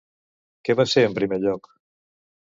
[0.69, 1.69] Què va ser en primer lloc?